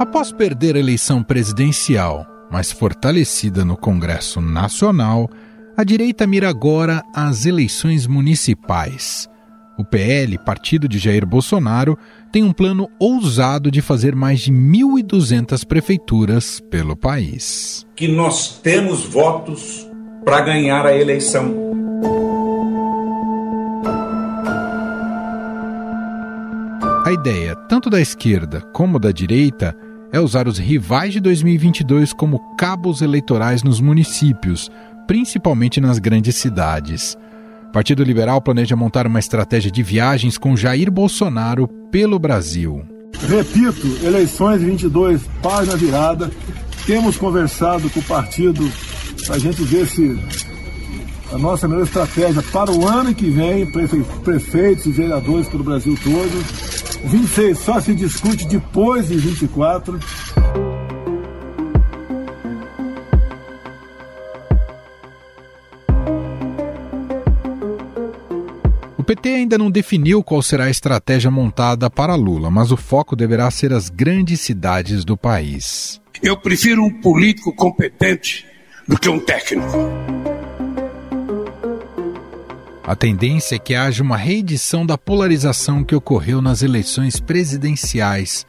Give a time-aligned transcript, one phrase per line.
[0.00, 5.28] Após perder a eleição presidencial, mas fortalecida no Congresso Nacional,
[5.76, 9.28] a direita mira agora as eleições municipais.
[9.78, 11.98] O PL, partido de Jair Bolsonaro,
[12.32, 17.86] tem um plano ousado de fazer mais de 1.200 prefeituras pelo país.
[17.94, 19.86] Que nós temos votos
[20.24, 21.54] para ganhar a eleição.
[27.04, 29.76] A ideia, tanto da esquerda como da direita,
[30.12, 34.70] é usar os rivais de 2022 como cabos eleitorais nos municípios,
[35.06, 37.16] principalmente nas grandes cidades.
[37.68, 42.84] O Partido Liberal planeja montar uma estratégia de viagens com Jair Bolsonaro pelo Brasil.
[43.28, 46.30] Repito, eleições 22, página virada.
[46.86, 48.68] Temos conversado com o partido
[49.26, 50.18] para a gente ver se
[51.32, 53.70] a nossa melhor estratégia para o ano que vem,
[54.24, 56.69] prefeitos e vereadores pelo Brasil todo.
[57.04, 59.98] 26 só se discute depois de 24.
[69.10, 73.50] PT ainda não definiu qual será a estratégia montada para Lula, mas o foco deverá
[73.50, 76.00] ser as grandes cidades do país.
[76.22, 78.46] Eu prefiro um político competente
[78.86, 79.66] do que um técnico.
[82.84, 88.46] A tendência é que haja uma reedição da polarização que ocorreu nas eleições presidenciais.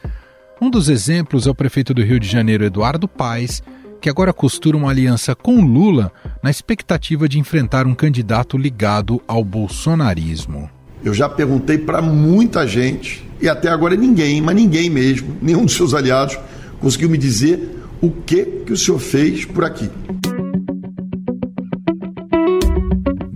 [0.60, 3.62] Um dos exemplos é o prefeito do Rio de Janeiro, Eduardo Paes,
[4.00, 6.10] que agora costura uma aliança com Lula
[6.42, 10.68] na expectativa de enfrentar um candidato ligado ao bolsonarismo.
[11.04, 15.74] Eu já perguntei para muita gente e até agora ninguém, mas ninguém mesmo, nenhum dos
[15.74, 16.38] seus aliados
[16.80, 19.88] conseguiu me dizer o que que o senhor fez por aqui.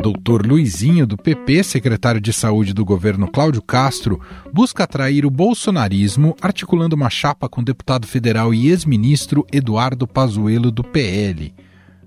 [0.06, 4.20] Doutor Luizinho, do PP, secretário de Saúde do governo Cláudio Castro,
[4.54, 10.70] busca atrair o bolsonarismo articulando uma chapa com o deputado federal e ex-ministro Eduardo Pazuello,
[10.70, 11.52] do PL.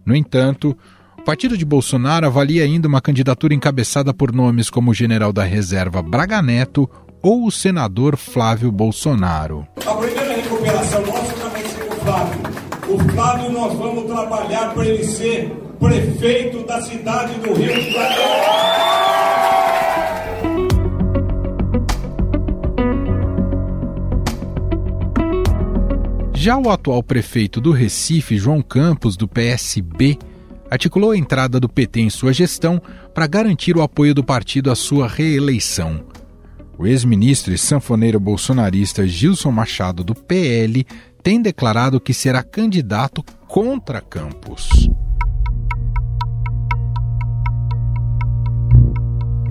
[0.06, 0.78] No entanto,
[1.18, 5.44] o partido de Bolsonaro avalia ainda uma candidatura encabeçada por nomes como o general da
[5.44, 6.90] reserva Braga Neto
[7.22, 9.68] ou o senador Flávio Bolsonaro.
[9.86, 12.42] A primeira recuperação nossa vai ser o Flávio.
[12.88, 18.24] O Flávio nós vamos trabalhar para ele ser prefeito da cidade do Rio de Janeiro.
[26.34, 30.18] Já o atual prefeito do Recife, João Campos, do PSB,
[30.70, 32.82] articulou a entrada do PT em sua gestão
[33.14, 36.06] para garantir o apoio do partido à sua reeleição.
[36.78, 40.86] O ex-ministro e sanfoneiro bolsonarista Gilson Machado, do PL,
[41.22, 44.90] tem declarado que será candidato contra Campos.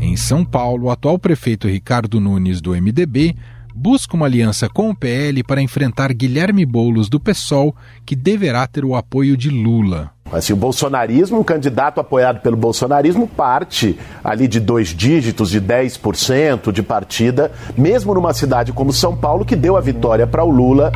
[0.00, 3.34] Em São Paulo, o atual prefeito Ricardo Nunes, do MDB,
[3.74, 7.74] busca uma aliança com o PL para enfrentar Guilherme Boulos, do PSOL,
[8.06, 10.10] que deverá ter o apoio de Lula.
[10.30, 16.70] Assim, o bolsonarismo, um candidato apoiado pelo bolsonarismo, parte ali de dois dígitos, de 10%
[16.70, 20.92] de partida, mesmo numa cidade como São Paulo, que deu a vitória para o Lula.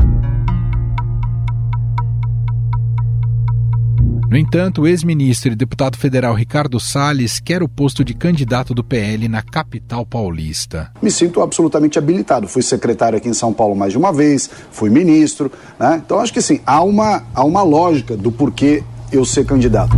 [4.32, 8.82] No entanto, o ex-ministro e deputado federal Ricardo Salles quer o posto de candidato do
[8.82, 10.91] PL na capital paulista.
[11.03, 12.48] Me sinto absolutamente habilitado.
[12.48, 15.53] Fui secretário aqui em São Paulo mais de uma vez, fui ministro.
[15.78, 16.00] Né?
[16.03, 18.82] Então, acho que sim, há uma, há uma lógica do porquê
[19.12, 19.94] eu ser candidato.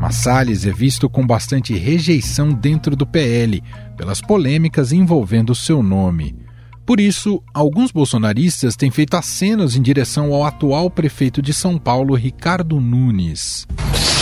[0.00, 3.62] Mas Salles é visto com bastante rejeição dentro do PL
[3.94, 6.43] pelas polêmicas envolvendo seu nome.
[6.86, 12.14] Por isso, alguns bolsonaristas têm feito acenos em direção ao atual prefeito de São Paulo,
[12.14, 13.66] Ricardo Nunes.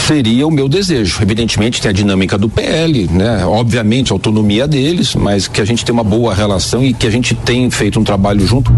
[0.06, 1.20] Seria o meu desejo.
[1.20, 3.44] Evidentemente tem a dinâmica do PL, né?
[3.44, 7.10] Obviamente a autonomia deles, mas que a gente tenha uma boa relação e que a
[7.10, 8.70] gente tem feito um trabalho junto.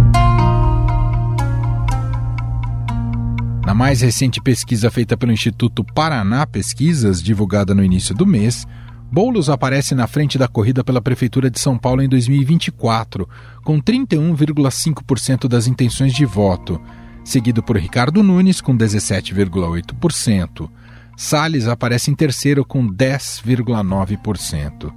[3.67, 8.67] Na mais recente pesquisa feita pelo Instituto Paraná Pesquisas, divulgada no início do mês,
[9.11, 13.29] Boulos aparece na frente da corrida pela Prefeitura de São Paulo em 2024,
[13.63, 16.81] com 31,5% das intenções de voto,
[17.25, 20.69] seguido por Ricardo Nunes, com 17,8%.
[21.17, 24.93] Salles aparece em terceiro, com 10,9%.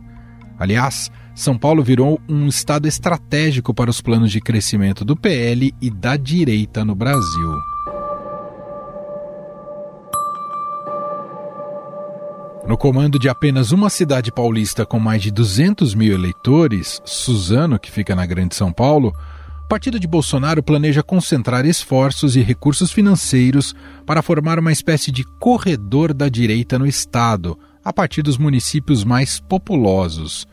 [0.60, 5.92] Aliás, São Paulo virou um estado estratégico para os planos de crescimento do PL e
[5.92, 7.77] da direita no Brasil.
[12.68, 17.90] No comando de apenas uma cidade paulista com mais de 200 mil eleitores, Suzano, que
[17.90, 19.16] fica na Grande São Paulo,
[19.64, 23.74] o partido de Bolsonaro planeja concentrar esforços e recursos financeiros
[24.06, 29.40] para formar uma espécie de corredor da direita no estado, a partir dos municípios mais
[29.40, 30.46] populosos.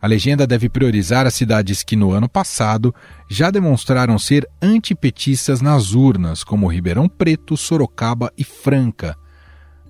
[0.00, 2.94] A legenda deve priorizar as cidades que no ano passado
[3.28, 9.16] já demonstraram ser antipetistas nas urnas, como Ribeirão Preto, Sorocaba e Franca.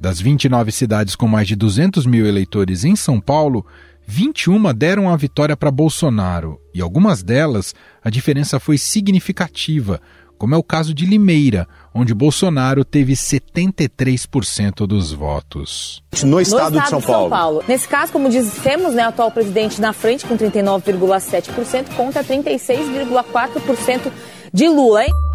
[0.00, 3.64] Das 29 cidades com mais de 200 mil eleitores em São Paulo,
[4.06, 10.00] 21 deram a vitória para Bolsonaro e algumas delas a diferença foi significativa,
[10.38, 16.02] como é o caso de Limeira, onde Bolsonaro teve 73% dos votos.
[16.22, 17.22] No estado, no estado de, São, de Paulo.
[17.22, 17.64] São, Paulo.
[17.66, 24.12] Nesse caso, como dissemos, né, o atual presidente na frente com 39,7% contra 36,4%
[24.52, 25.04] de Lula.
[25.04, 25.25] Hein?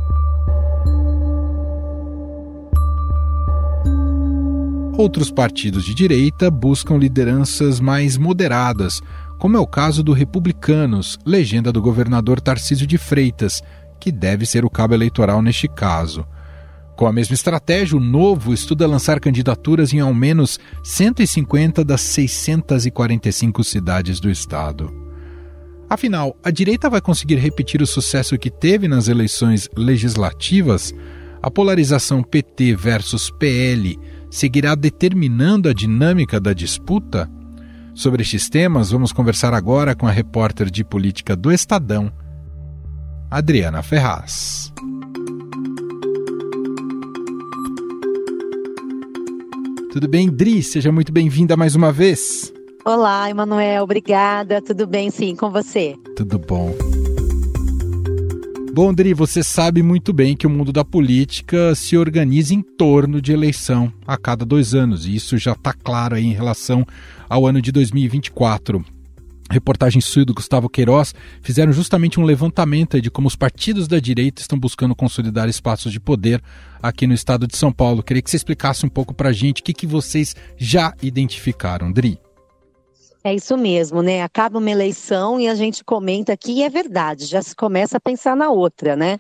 [4.98, 9.02] Outros partidos de direita buscam lideranças mais moderadas,
[9.40, 13.64] como é o caso do Republicanos, legenda do governador Tarcísio de Freitas,
[14.00, 16.26] que deve ser o cabo eleitoral neste caso.
[16.96, 23.64] Com a mesma estratégia, o Novo estuda lançar candidaturas em ao menos 150 das 645
[23.64, 24.94] cidades do estado.
[25.90, 30.94] Afinal, a direita vai conseguir repetir o sucesso que teve nas eleições legislativas?
[31.42, 33.98] A polarização PT versus PL
[34.32, 37.30] seguirá determinando a dinâmica da disputa?
[37.94, 42.12] Sobre estes temas, vamos conversar agora com a repórter de política do Estadão,
[43.30, 44.74] Adriana Ferraz.
[49.92, 50.64] Tudo bem, Dri?
[50.64, 52.54] Seja muito bem-vinda mais uma vez.
[52.86, 54.62] Olá, Emanuel, obrigada.
[54.62, 55.96] Tudo bem, sim, com você?
[56.16, 56.91] Tudo bom.
[58.74, 63.22] Bom, Dri, você sabe muito bem que o mundo da política se organiza em torno
[63.22, 66.86] de eleição a cada dois anos, e isso já está claro aí em relação
[67.30, 68.84] ao ano de 2024
[69.52, 74.42] reportagem sua do Gustavo Queiroz fizeram justamente um levantamento de como os partidos da direita
[74.42, 76.42] estão buscando consolidar espaços de poder
[76.82, 78.02] aqui no estado de São Paulo.
[78.02, 81.92] Queria que você explicasse um pouco para a gente o que, que vocês já identificaram,
[81.92, 82.18] Dri.
[83.24, 84.24] É isso mesmo, né?
[84.24, 88.02] Acaba uma eleição e a gente comenta aqui e é verdade, já se começa a
[88.02, 89.20] pensar na outra, né?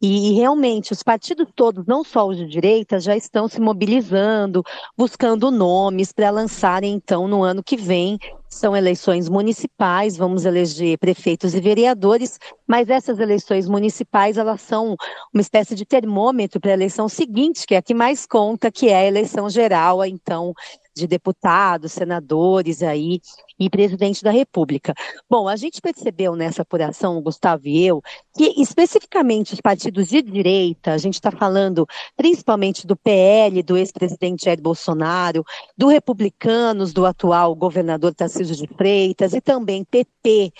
[0.00, 4.62] E, realmente, os partidos todos, não só os de direita, já estão se mobilizando,
[4.96, 8.18] buscando nomes para lançarem, então, no ano que vem.
[8.52, 14.94] São eleições municipais, vamos eleger prefeitos e vereadores, mas essas eleições municipais, elas são
[15.32, 18.88] uma espécie de termômetro para a eleição seguinte, que é a que mais conta, que
[18.88, 20.52] é a eleição geral, então,
[20.94, 23.20] de deputados, senadores aí
[23.58, 24.92] e presidente da República.
[25.28, 28.02] Bom, a gente percebeu nessa apuração, Gustavo e eu,
[28.34, 34.44] que especificamente os partidos de direita, a gente está falando principalmente do PL, do ex-presidente
[34.44, 35.44] Jair Bolsonaro,
[35.76, 40.52] do Republicanos, do atual governador Tarcísio de Freitas e também PP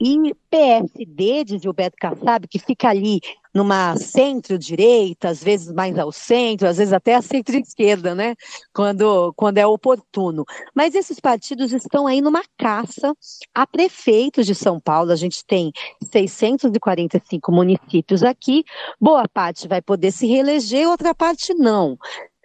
[0.00, 3.20] e PSD de Gilberto Kassab, que fica ali
[3.52, 8.34] numa centro-direita, às vezes mais ao centro, às vezes até a centro-esquerda, né?
[8.72, 10.44] Quando, quando é oportuno.
[10.74, 13.14] Mas esses partidos estão aí numa caça
[13.54, 15.10] a prefeitos de São Paulo.
[15.10, 15.72] A gente tem
[16.12, 18.64] 645 municípios aqui,
[19.00, 21.98] boa parte vai poder se reeleger, outra parte não.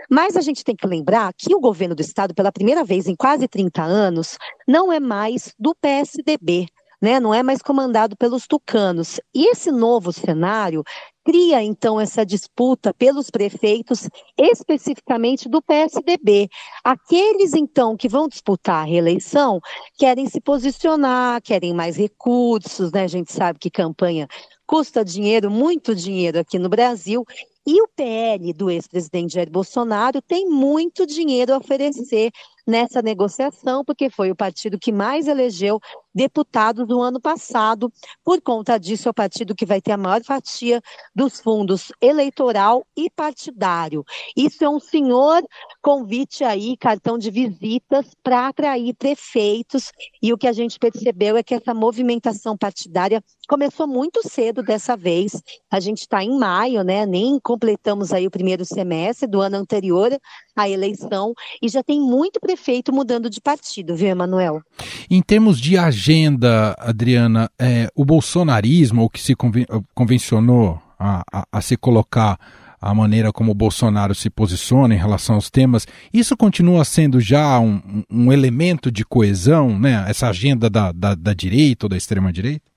[0.09, 3.15] Mas a gente tem que lembrar que o governo do estado, pela primeira vez em
[3.15, 4.37] quase 30 anos,
[4.67, 6.67] não é mais do PSDB
[7.01, 7.19] né?
[7.19, 9.19] Não é mais comandado pelos tucanos.
[9.33, 10.83] E esse novo cenário
[11.23, 16.49] cria então essa disputa pelos prefeitos, especificamente do PSDB.
[16.83, 19.59] Aqueles então que vão disputar a reeleição
[19.97, 23.03] querem se posicionar, querem mais recursos, né?
[23.03, 24.27] A gente sabe que campanha
[24.65, 27.23] custa dinheiro, muito dinheiro aqui no Brasil,
[27.65, 32.31] e o PL do ex-presidente Jair Bolsonaro tem muito dinheiro a oferecer
[32.65, 35.79] nessa negociação, porque foi o partido que mais elegeu
[36.15, 37.91] deputados no ano passado.
[38.23, 40.81] Por conta disso, é o partido que vai ter a maior fatia
[41.13, 44.05] dos fundos eleitoral e partidário.
[44.35, 45.43] Isso é um senhor
[45.81, 49.91] convite aí, cartão de visitas para atrair prefeitos.
[50.21, 54.95] E o que a gente percebeu é que essa movimentação partidária começou muito cedo dessa
[54.95, 55.41] vez.
[55.69, 57.05] A gente está em maio, né?
[57.05, 60.17] Nem completamos aí o primeiro semestre do ano anterior
[60.55, 64.61] à eleição e já tem muito prefeito mudando de partido, viu, Emanuel?
[65.09, 66.04] Em termos de agenda,
[66.77, 72.37] Adriana, é, o bolsonarismo, o que se conven convencionou a, a, a se colocar
[72.81, 77.59] a maneira como o Bolsonaro se posiciona em relação aos temas, isso continua sendo já
[77.59, 80.05] um, um elemento de coesão, né?
[80.07, 82.74] Essa agenda da, da, da direita ou da extrema-direita?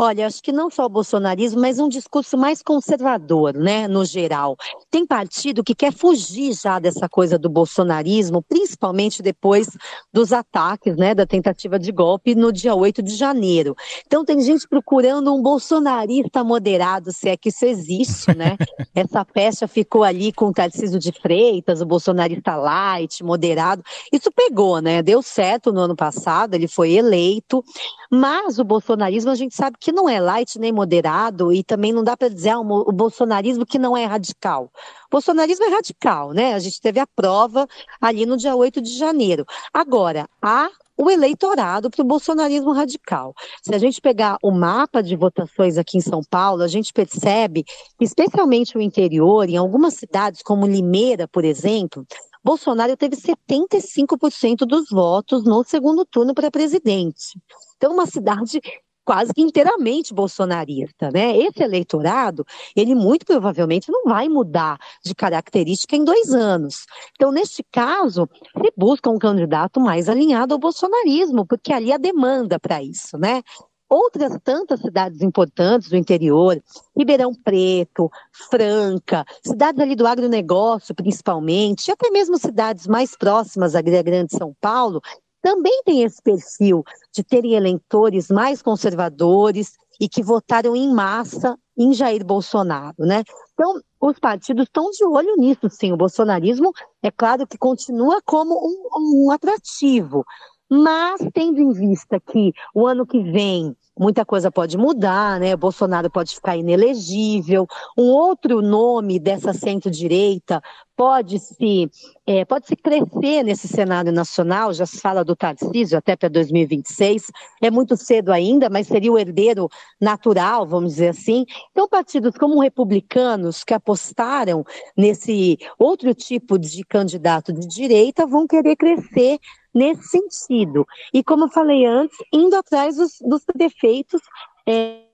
[0.00, 4.56] Olha, acho que não só o bolsonarismo, mas um discurso mais conservador, né, no geral.
[4.88, 9.66] Tem partido que quer fugir já dessa coisa do bolsonarismo, principalmente depois
[10.12, 13.74] dos ataques, né, da tentativa de golpe no dia 8 de janeiro.
[14.06, 18.56] Então tem gente procurando um bolsonarista moderado, se é que isso existe, né?
[18.94, 23.82] Essa peça ficou ali com o Tarcísio de Freitas, o bolsonarista light, moderado.
[24.12, 25.02] Isso pegou, né?
[25.02, 27.64] Deu certo no ano passado, ele foi eleito,
[28.10, 32.02] mas o bolsonarismo a gente sabe que não é light nem moderado e também não
[32.02, 34.70] dá para dizer ah, o bolsonarismo que não é radical.
[35.06, 36.54] O bolsonarismo é radical, né?
[36.54, 37.66] A gente teve a prova
[38.00, 39.44] ali no dia 8 de janeiro.
[39.72, 43.32] Agora, há o eleitorado para o bolsonarismo radical.
[43.62, 47.64] Se a gente pegar o mapa de votações aqui em São Paulo, a gente percebe,
[48.00, 52.04] especialmente o interior, em algumas cidades como Limeira, por exemplo,
[52.42, 57.38] Bolsonaro teve 75% dos votos no segundo turno para presidente.
[57.78, 58.60] Então, uma cidade
[59.08, 61.34] quase que inteiramente bolsonarista, né?
[61.38, 62.44] Esse eleitorado,
[62.76, 66.84] ele muito provavelmente não vai mudar de característica em dois anos.
[67.14, 72.60] Então, neste caso, se busca um candidato mais alinhado ao bolsonarismo, porque ali há demanda
[72.60, 73.42] para isso, né?
[73.88, 76.62] outras tantas cidades importantes do interior,
[76.96, 78.10] Ribeirão Preto,
[78.50, 84.54] Franca, cidades ali do agronegócio principalmente, e até mesmo cidades mais próximas à Grande São
[84.60, 85.00] Paulo,
[85.42, 91.92] também tem esse perfil de terem eleitores mais conservadores e que votaram em massa em
[91.92, 93.22] Jair Bolsonaro, né?
[93.54, 95.92] Então, os partidos estão de olho nisso, sim.
[95.92, 100.24] O bolsonarismo, é claro que continua como um, um atrativo,
[100.70, 105.56] mas tendo em vista que o ano que vem muita coisa pode mudar, né?
[105.56, 107.66] Bolsonaro pode ficar inelegível.
[107.96, 110.62] Um outro nome dessa centro-direita
[110.98, 111.88] pode se
[112.26, 114.72] é, pode se crescer nesse cenário nacional.
[114.72, 117.30] Já se fala do Tarcísio até para 2026.
[117.62, 119.68] É muito cedo ainda, mas seria o herdeiro
[120.00, 121.46] natural, vamos dizer assim.
[121.70, 124.64] Então, partidos como republicanos que apostaram
[124.96, 129.38] nesse outro tipo de candidato de direita vão querer crescer
[129.72, 130.84] nesse sentido.
[131.14, 134.20] E como eu falei antes, indo atrás dos, dos defeitos
[134.66, 135.07] é,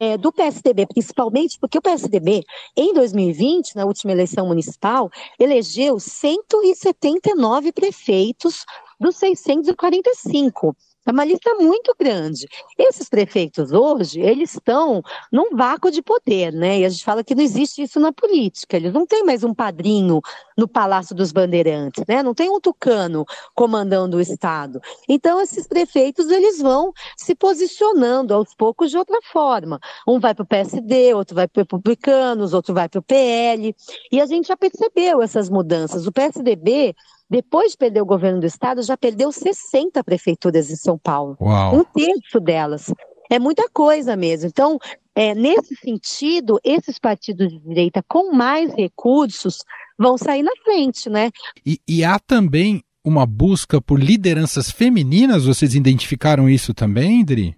[0.00, 2.44] é, do PSDB, principalmente porque o PSDB,
[2.76, 8.64] em 2020, na última eleição municipal, elegeu 179 prefeitos
[9.00, 10.76] dos 645.
[11.06, 12.46] É uma lista muito grande.
[12.78, 15.02] Esses prefeitos hoje, eles estão
[15.32, 16.80] num vácuo de poder, né?
[16.80, 18.76] E a gente fala que não existe isso na política.
[18.76, 20.20] Eles não têm mais um padrinho
[20.56, 22.22] no Palácio dos Bandeirantes, né?
[22.22, 23.24] Não tem um tucano
[23.54, 24.80] comandando o Estado.
[25.08, 29.80] Então, esses prefeitos, eles vão se posicionando aos poucos de outra forma.
[30.06, 33.74] Um vai para o PSD, outro vai para o Republicanos, outro vai para o PL.
[34.12, 36.06] E a gente já percebeu essas mudanças.
[36.06, 36.94] O PSDB
[37.30, 41.36] depois de perder o governo do estado, já perdeu 60 prefeituras em São Paulo.
[41.40, 41.76] Uau.
[41.76, 42.92] Um terço delas.
[43.30, 44.48] É muita coisa mesmo.
[44.48, 44.78] Então,
[45.14, 49.58] é, nesse sentido, esses partidos de direita com mais recursos
[49.98, 51.30] vão sair na frente, né?
[51.66, 55.44] E, e há também uma busca por lideranças femininas?
[55.44, 57.56] Vocês identificaram isso também, Dri?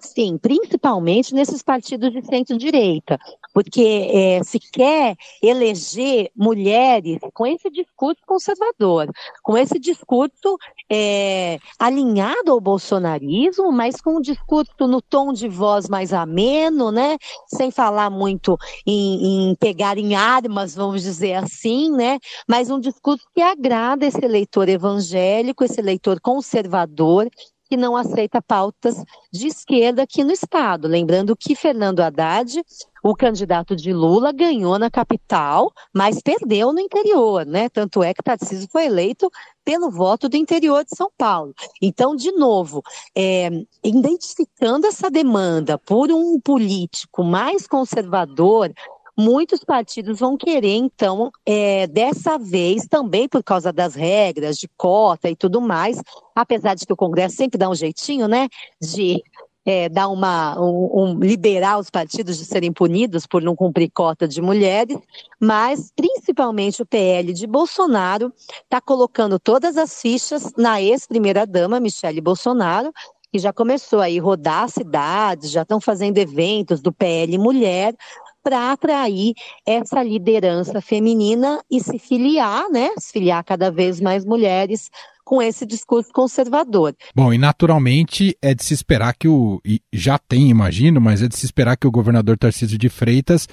[0.00, 3.18] Sim, principalmente nesses partidos de centro-direita,
[3.52, 9.10] porque é, se quer eleger mulheres com esse discurso conservador,
[9.42, 10.56] com esse discurso
[10.90, 17.16] é, alinhado ao bolsonarismo, mas com um discurso no tom de voz mais ameno, né?
[17.46, 18.56] Sem falar muito
[18.86, 22.18] em, em pegar em armas, vamos dizer assim, né?
[22.48, 27.28] Mas um discurso que agrada esse eleitor evangélico, esse eleitor conservador,
[27.68, 30.88] que não aceita pautas de esquerda aqui no Estado.
[30.88, 32.62] Lembrando que Fernando Haddad,
[33.02, 37.68] o candidato de Lula, ganhou na capital, mas perdeu no interior, né?
[37.68, 39.30] Tanto é que Tarcísio foi eleito
[39.64, 41.54] pelo voto do interior de São Paulo.
[41.82, 42.82] Então, de novo,
[43.14, 43.50] é,
[43.84, 48.72] identificando essa demanda por um político mais conservador,
[49.18, 55.28] muitos partidos vão querer, então, é, dessa vez, também por causa das regras de cota
[55.28, 56.00] e tudo mais,
[56.36, 58.48] apesar de que o Congresso sempre dá um jeitinho, né,
[58.80, 59.20] de
[59.66, 64.26] é, dar uma, um, um, liberar os partidos de serem punidos por não cumprir cota
[64.28, 64.96] de mulheres,
[65.40, 68.32] mas principalmente o PL de Bolsonaro
[68.62, 72.94] está colocando todas as fichas na ex-primeira-dama, Michele Bolsonaro,
[73.30, 77.94] que já começou aí rodar cidades, já estão fazendo eventos do PL Mulher,
[78.42, 79.34] para atrair
[79.66, 82.90] essa liderança feminina e se filiar, né?
[82.98, 84.90] Se filiar cada vez mais mulheres
[85.24, 86.94] com esse discurso conservador.
[87.14, 89.60] Bom, e naturalmente é de se esperar que o.
[89.92, 93.46] já tem, imagino, mas é de se esperar que o governador Tarcísio de Freitas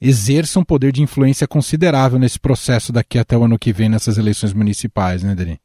[0.00, 4.16] exerça um poder de influência considerável nesse processo daqui até o ano que vem nessas
[4.16, 5.60] eleições municipais, né, Dani?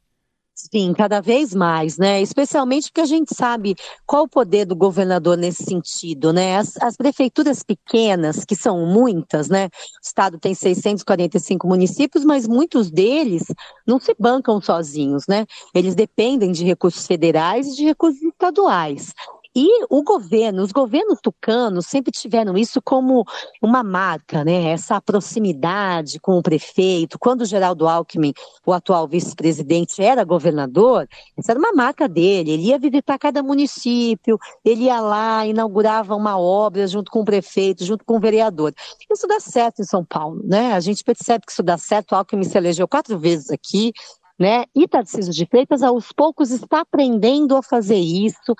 [0.56, 2.22] Sim, cada vez mais, né?
[2.22, 3.74] Especialmente porque a gente sabe
[4.06, 6.56] qual o poder do governador nesse sentido, né?
[6.56, 9.66] As, as, prefeituras pequenas, que são muitas, né?
[9.66, 9.70] O
[10.00, 13.42] estado tem 645 municípios, mas muitos deles
[13.84, 15.44] não se bancam sozinhos, né?
[15.74, 19.12] Eles dependem de recursos federais e de recursos estaduais.
[19.56, 23.24] E o governo, os governos tucanos sempre tiveram isso como
[23.62, 24.70] uma marca, né?
[24.70, 27.18] Essa proximidade com o prefeito.
[27.20, 28.32] Quando o Geraldo Alckmin,
[28.66, 31.06] o atual vice-presidente, era governador,
[31.36, 32.50] essa era uma marca dele.
[32.50, 37.84] Ele ia visitar cada município, ele ia lá, inaugurava uma obra junto com o prefeito,
[37.84, 38.74] junto com o vereador.
[39.08, 40.72] Isso dá certo em São Paulo, né?
[40.72, 42.14] A gente percebe que isso dá certo.
[42.14, 43.92] Alckmin se elegeu quatro vezes aqui,
[44.38, 44.64] né?
[44.74, 48.54] E Tarcísio de Freitas, aos poucos, está aprendendo a fazer isso,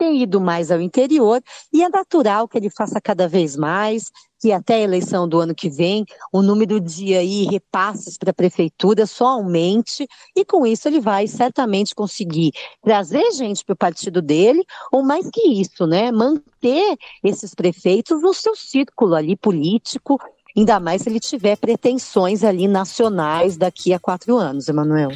[0.00, 4.50] tem ido mais ao interior e é natural que ele faça cada vez mais, que
[4.50, 9.04] até a eleição do ano que vem o número de aí repasses para a prefeitura
[9.04, 12.50] só aumente e com isso ele vai certamente conseguir
[12.82, 18.32] trazer gente para o partido dele ou mais que isso, né, manter esses prefeitos no
[18.32, 20.18] seu círculo ali político
[20.56, 25.10] ainda mais se ele tiver pretensões ali nacionais daqui a quatro anos, Emanuel.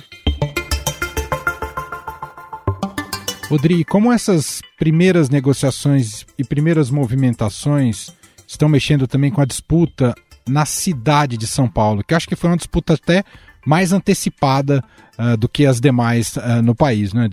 [3.55, 8.11] Rodrigo, como essas primeiras negociações e primeiras movimentações
[8.49, 10.13] estão mexendo também com a disputa
[10.49, 13.23] na cidade de São Paulo, que acho que foi uma disputa até
[13.65, 14.83] mais antecipada
[15.17, 17.29] uh, do que as demais uh, no país, não é?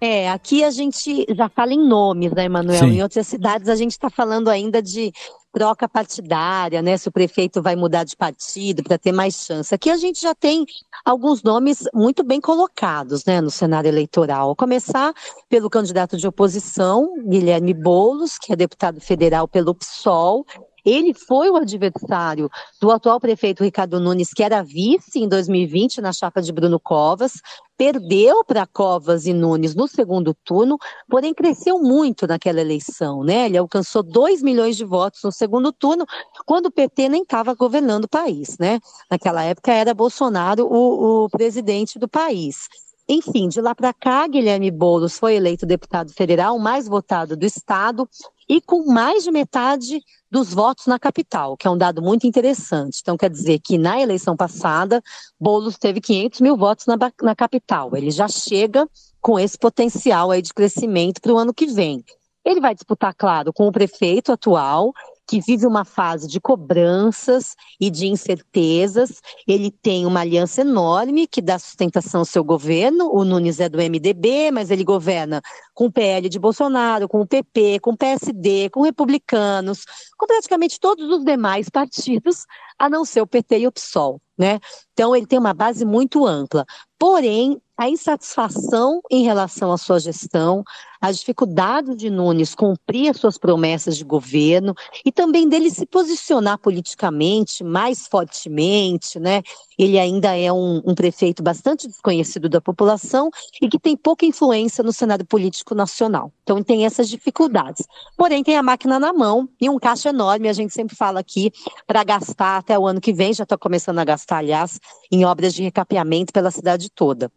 [0.00, 2.84] É, aqui a gente já fala em nomes, né, Emanuel?
[2.86, 5.12] Em outras cidades a gente está falando ainda de
[5.52, 6.96] troca partidária, né?
[6.96, 9.74] Se o prefeito vai mudar de partido para ter mais chance.
[9.74, 10.64] Aqui a gente já tem
[11.04, 14.52] alguns nomes muito bem colocados, né, no cenário eleitoral.
[14.52, 15.12] A começar
[15.48, 20.46] pelo candidato de oposição, Guilherme Boulos, que é deputado federal pelo PSOL,
[20.88, 26.12] ele foi o adversário do atual prefeito Ricardo Nunes, que era vice em 2020 na
[26.12, 27.34] chapa de Bruno Covas,
[27.76, 30.76] perdeu para Covas e Nunes no segundo turno,
[31.08, 33.46] porém cresceu muito naquela eleição, né?
[33.46, 36.04] Ele alcançou 2 milhões de votos no segundo turno,
[36.44, 38.80] quando o PT nem estava governando o país, né?
[39.10, 42.68] Naquela época era Bolsonaro o, o presidente do país.
[43.08, 48.06] Enfim, de lá para cá, Guilherme Boulos foi eleito deputado federal, mais votado do estado,
[48.48, 53.00] e com mais de metade dos votos na capital, que é um dado muito interessante.
[53.00, 55.02] Então, quer dizer que na eleição passada,
[55.38, 57.94] Boulos teve 500 mil votos na, na capital.
[57.96, 58.88] Ele já chega
[59.20, 62.04] com esse potencial aí de crescimento para o ano que vem.
[62.44, 64.92] Ele vai disputar, claro, com o prefeito atual
[65.28, 69.20] que vive uma fase de cobranças e de incertezas.
[69.46, 73.10] Ele tem uma aliança enorme que dá sustentação ao seu governo.
[73.12, 75.42] O Nunes é do MDB, mas ele governa
[75.74, 79.84] com o PL de Bolsonaro, com o PP, com o PSD, com republicanos,
[80.16, 82.46] com praticamente todos os demais partidos,
[82.78, 84.20] a não ser o PT e o PSOL.
[84.36, 84.58] Né?
[84.94, 86.64] Então, ele tem uma base muito ampla.
[86.98, 90.64] Porém, a insatisfação em relação à sua gestão,
[91.00, 96.58] a dificuldade de Nunes cumprir as suas promessas de governo e também dele se posicionar
[96.58, 99.42] politicamente mais fortemente, né?
[99.78, 103.30] Ele ainda é um, um prefeito bastante desconhecido da população
[103.62, 106.32] e que tem pouca influência no cenário político nacional.
[106.42, 107.86] Então tem essas dificuldades.
[108.16, 111.52] Porém, tem a máquina na mão e um caixa enorme, a gente sempre fala aqui,
[111.86, 114.80] para gastar até o ano que vem, já está começando a gastar, aliás,
[115.12, 117.30] em obras de recapeamento pela cidade toda.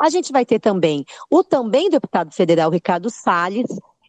[0.00, 3.66] A gente vai ter também o também deputado federal Ricardo Salles,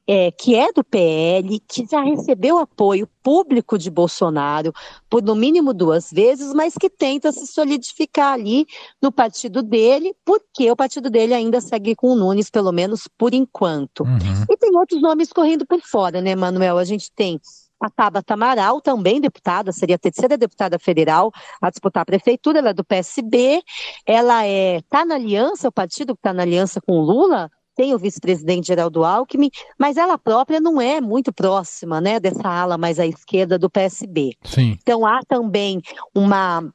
[0.08, 4.72] é, que é do PL, que já recebeu apoio público de Bolsonaro
[5.10, 8.66] por no mínimo duas vezes, mas que tenta se solidificar ali
[9.02, 13.34] no partido dele, porque o partido dele ainda segue com o Nunes, pelo menos por
[13.34, 14.04] enquanto.
[14.04, 14.46] Uhum.
[14.50, 16.78] E tem outros nomes correndo por fora, né, Manuel?
[16.78, 17.38] A gente tem
[17.80, 22.70] a Tabata Amaral, também deputada, seria a terceira deputada federal a disputar a prefeitura, ela
[22.70, 23.62] é do PSB,
[24.06, 27.94] ela é tá na aliança, o partido que está na aliança com o Lula, tem
[27.94, 33.00] o vice-presidente Geraldo Alckmin, mas ela própria não é muito próxima, né, dessa ala mais
[33.00, 34.32] à esquerda do PSB.
[34.44, 34.78] Sim.
[34.82, 35.80] Então há também
[36.14, 36.74] uma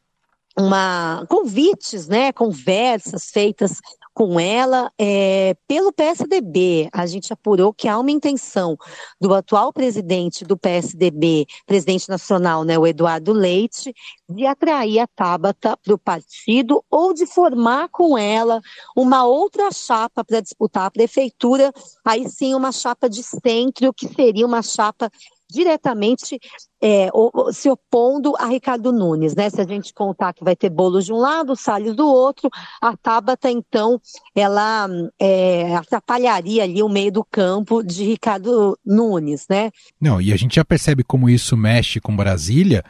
[0.56, 3.80] uma convites, né, conversas feitas
[4.14, 6.88] com ela é, pelo PSDB.
[6.92, 8.76] A gente apurou que há uma intenção
[9.20, 13.94] do atual presidente do PSDB, presidente nacional, né, o Eduardo Leite,
[14.28, 18.60] de atrair a Tabata para o partido ou de formar com ela
[18.96, 21.72] uma outra chapa para disputar a prefeitura,
[22.04, 25.10] aí sim uma chapa de centro, que seria uma chapa
[25.52, 26.40] diretamente
[26.82, 27.08] é,
[27.52, 29.50] se opondo a Ricardo Nunes, né?
[29.50, 32.48] Se a gente contar que vai ter bolos de um lado, Salles do outro,
[32.80, 34.00] a Tabata, então,
[34.34, 34.88] ela
[35.20, 39.70] é, atrapalharia ali o meio do campo de Ricardo Nunes, né?
[40.00, 42.82] Não, e a gente já percebe como isso mexe com Brasília,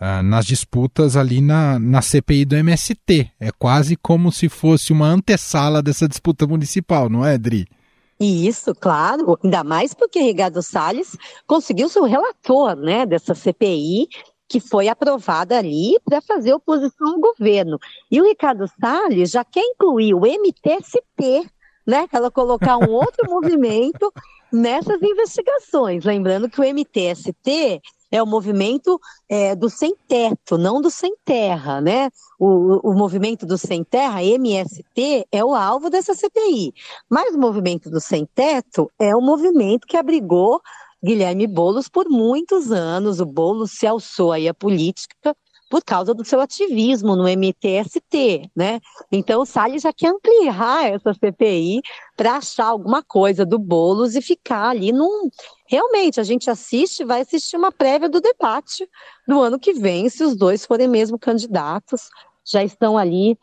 [0.00, 3.30] uh, nas disputas ali na, na CPI do MST.
[3.38, 7.66] É quase como se fosse uma antessala dessa disputa municipal, não é, Dri?
[8.20, 14.08] Isso, claro, ainda mais porque Ricardo Salles conseguiu ser o relator né, dessa CPI
[14.46, 17.78] que foi aprovada ali para fazer oposição ao governo.
[18.10, 21.48] E o Ricardo Salles já quer incluir o MTST,
[21.86, 22.08] né?
[22.12, 24.12] Ela colocar um outro movimento
[24.52, 26.04] nessas investigações.
[26.04, 27.80] Lembrando que o MTST
[28.10, 32.10] é o movimento é, do sem teto, não do sem terra, né?
[32.38, 36.72] O, o movimento do sem terra, MST, é o alvo dessa CPI.
[37.08, 40.60] Mas o movimento do sem teto é o movimento que abrigou
[41.02, 43.20] Guilherme Boulos por muitos anos.
[43.20, 45.34] O Boulos se alçou aí à política
[45.70, 48.80] por causa do seu ativismo no MTST, né?
[49.10, 51.80] Então o Salles já quer ampliar essa CPI
[52.16, 55.30] para achar alguma coisa do Bolos e ficar ali num.
[55.68, 58.84] Realmente, a gente assiste, vai assistir uma prévia do debate
[59.28, 62.10] do ano que vem, se os dois forem mesmo candidatos,
[62.44, 63.38] já estão ali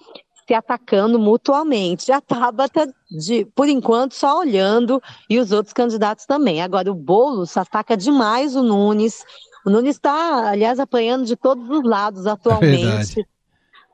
[0.46, 2.12] se atacando mutuamente.
[2.12, 6.62] A Tabata, de, por enquanto, só olhando e os outros candidatos também.
[6.62, 9.24] Agora, o Boulos ataca demais o Nunes,
[9.68, 13.20] o Nunes está, aliás, apanhando de todos os lados atualmente.
[13.20, 13.24] É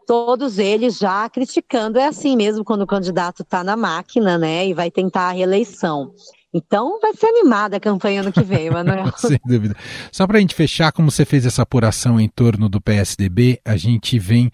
[0.05, 1.97] todos eles já criticando.
[1.97, 4.67] É assim mesmo quando o candidato está na máquina, né?
[4.67, 6.13] E vai tentar a reeleição.
[6.53, 9.11] Então vai ser animada a campanha ano que vem, Manuel.
[9.17, 9.75] Sem dúvida.
[10.11, 13.75] Só para a gente fechar, como você fez essa apuração em torno do PSDB, a
[13.75, 14.51] gente vem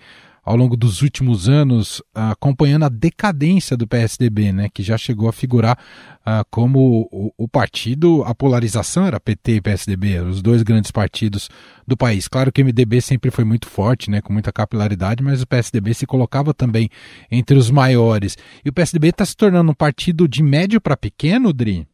[0.50, 5.32] ao longo dos últimos anos acompanhando a decadência do PSDB, né, que já chegou a
[5.32, 5.78] figurar
[6.22, 11.52] uh, como o, o, partido, a polarização era PT e PSDB, os dois grandes partidos
[11.86, 12.28] do país.
[12.28, 15.94] Claro que o MDB sempre foi muito forte, né, com muita capilaridade, mas o PSDB
[15.94, 16.90] se colocava também
[17.30, 18.36] entre os maiores.
[18.66, 21.88] E o PSDB está se tornando um partido de médio para pequeno, Dri?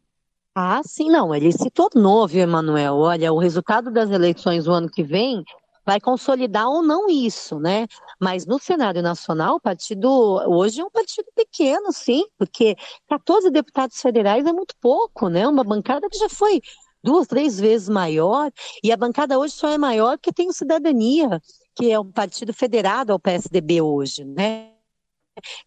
[0.54, 1.34] Ah, sim, não.
[1.34, 2.94] Ele se tornou, viu, Emanuel?
[2.94, 5.44] Olha, o resultado das eleições do ano que vem
[5.86, 7.86] vai consolidar ou não isso, né?
[8.20, 10.10] Mas no cenário nacional, o partido
[10.48, 12.76] hoje é um partido pequeno, sim, porque
[13.08, 15.46] 14 deputados federais é muito pouco, né?
[15.46, 16.60] Uma bancada que já foi
[17.02, 18.50] duas, três vezes maior,
[18.82, 21.40] e a bancada hoje só é maior porque tem o Cidadania,
[21.76, 24.75] que é um partido federado ao PSDB hoje, né?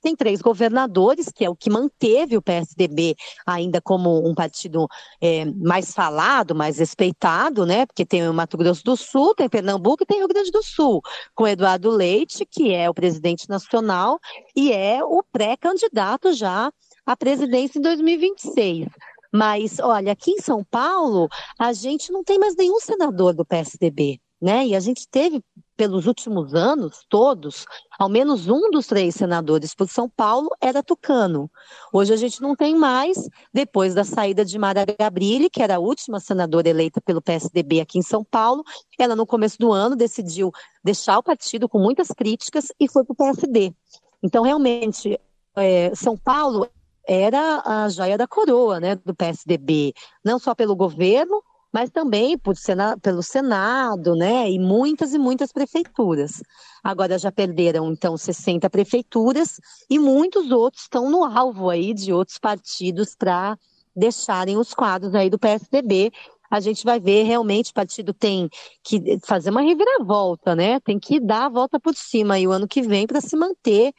[0.02, 4.88] Tem três governadores, que é o que manteve o PSDB ainda como um partido
[5.22, 7.86] é, mais falado, mais respeitado, né?
[7.86, 11.02] Porque tem o Mato Grosso do Sul, tem Pernambuco e tem Rio Grande do Sul,
[11.36, 14.20] com Eduardo Leite, que é o presidente nacional
[14.56, 16.72] e é o pré-candidato já
[17.06, 18.88] à presidência em 2026.
[19.32, 21.28] Mas, olha, aqui em São Paulo,
[21.60, 24.68] a gente não tem mais nenhum senador do PSDB né?
[24.68, 25.44] E a gente teve,
[25.80, 27.66] pelos últimos anos todos,
[27.98, 31.50] ao menos um dos três senadores por São Paulo era tucano.
[31.94, 35.80] Hoje a gente não tem mais, depois da saída de Mara Gabrilli, que era a
[35.80, 38.62] última senadora eleita pelo PSDB aqui em São Paulo,
[39.00, 40.52] ela no começo do ano decidiu
[40.84, 43.74] deixar o partido com muitas críticas e foi para o PSD.
[44.22, 45.18] Então, realmente,
[45.56, 46.68] é, São Paulo
[47.08, 49.94] era a joia da coroa né, do PSDB,
[50.26, 52.56] não só pelo governo, mas também por
[53.02, 56.42] pelo Senado, né, e muitas e muitas prefeituras.
[56.84, 62.38] Agora já perderam, então, 60 prefeituras e muitos outros estão no alvo aí de outros
[62.40, 63.58] partidos para
[63.96, 66.12] deixarem os quadros aí do PSDB.
[66.50, 68.50] A gente vai ver realmente o partido tem
[68.84, 70.80] que fazer uma reviravolta, né?
[70.80, 73.94] Tem que dar a volta por cima aí o ano que vem para se manter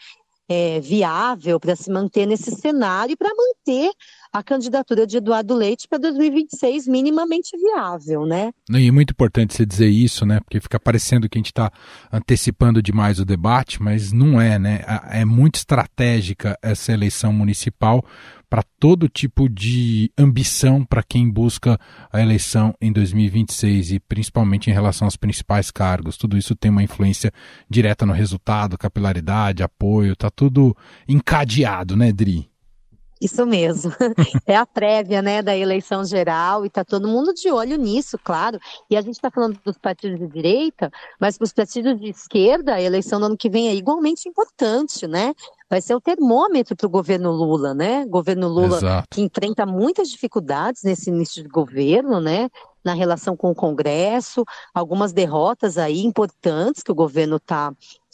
[0.48, 3.92] é, viável, para se manter nesse cenário e para manter
[4.33, 8.53] a candidatura de Eduardo Leite para 2026 minimamente viável, né?
[8.71, 10.40] E é muito importante você dizer isso, né?
[10.40, 11.73] Porque fica parecendo que a gente está
[12.12, 14.83] antecipando demais o debate, mas não é, né?
[15.11, 18.05] É muito estratégica essa eleição municipal
[18.49, 21.79] para todo tipo de ambição para quem busca
[22.12, 26.16] a eleição em 2026 e principalmente em relação aos principais cargos.
[26.16, 27.33] Tudo isso tem uma influência
[27.69, 30.77] direta no resultado, capilaridade, apoio, tá tudo
[31.09, 32.49] encadeado, né, Dri?
[33.20, 33.92] Isso mesmo.
[34.46, 38.59] É a prévia, né, da eleição geral e está todo mundo de olho nisso, claro.
[38.88, 42.74] E a gente está falando dos partidos de direita, mas para os partidos de esquerda,
[42.74, 45.35] a eleição do ano que vem é igualmente importante, né?
[45.68, 48.04] Vai ser o termômetro para o governo Lula, né?
[48.06, 49.09] Governo Lula Exato.
[49.11, 52.48] que enfrenta muitas dificuldades nesse início de governo, né?
[52.83, 57.72] Na relação com o Congresso, algumas derrotas aí importantes que o governo está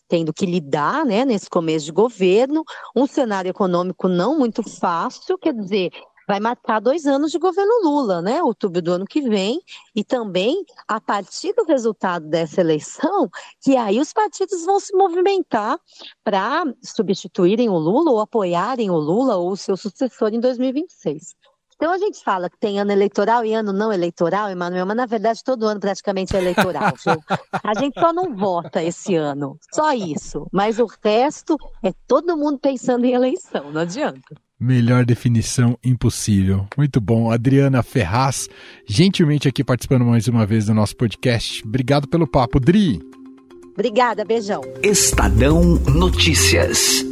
[0.08, 2.64] tendo que lidar, né, nesse começo de governo,
[2.94, 5.90] um cenário econômico não muito fácil, quer dizer,
[6.26, 8.42] vai marcar dois anos de governo Lula, né?
[8.42, 9.60] Outubro do ano que vem,
[9.94, 15.78] e também a partir do resultado dessa eleição, que aí os partidos vão se movimentar
[16.24, 21.36] para substituírem o Lula ou apoiarem o Lula ou o seu sucessor em 2026.
[21.76, 25.06] Então a gente fala que tem ano eleitoral e ano não eleitoral, Emanuel, mas na
[25.06, 26.94] verdade todo ano praticamente é eleitoral.
[27.04, 27.22] Viu?
[27.62, 30.46] A gente só não vota esse ano, só isso.
[30.50, 34.34] Mas o resto é todo mundo pensando em eleição, não adianta.
[34.58, 36.66] Melhor definição impossível.
[36.78, 37.30] Muito bom.
[37.30, 38.48] Adriana Ferraz,
[38.88, 41.62] gentilmente aqui participando mais uma vez do nosso podcast.
[41.62, 43.02] Obrigado pelo papo, Dri.
[43.74, 44.62] Obrigada, beijão.
[44.82, 45.62] Estadão
[45.94, 47.04] Notícias.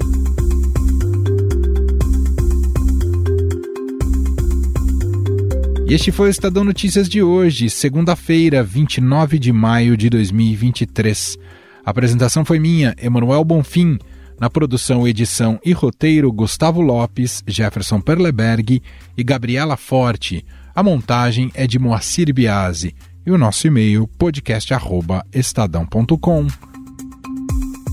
[5.86, 11.36] E este foi o Estadão Notícias de hoje, segunda-feira, 29 de maio de 2023.
[11.84, 13.98] A apresentação foi minha, Emanuel Bonfim.
[14.40, 18.82] Na produção, edição e roteiro, Gustavo Lopes, Jefferson Perleberg
[19.16, 20.44] e Gabriela Forte.
[20.74, 22.94] A montagem é de Moacir Biasi.
[23.26, 26.46] E o nosso e-mail, podcast.estadão.com.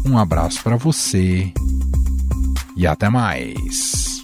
[0.06, 1.52] Um abraço para você
[2.76, 4.21] e até mais.